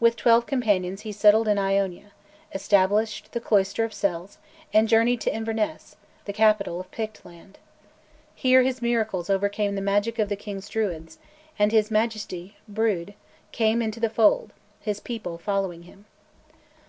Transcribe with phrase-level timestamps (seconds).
[0.00, 2.10] With twelve companions he settled in Iona,
[2.52, 4.38] established his cloister of cells,
[4.72, 7.58] and journeyed to Inverness, the capital of Pictland.
[8.34, 11.18] Here his miracles overcame the magic of the King's druids;
[11.60, 13.14] and his Majesty, Brude,
[13.52, 16.06] came into the fold, his people following him.